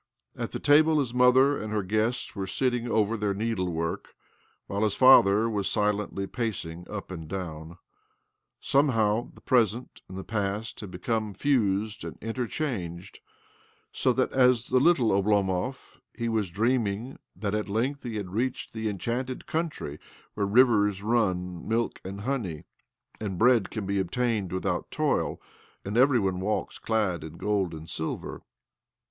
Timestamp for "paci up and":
6.25-7.27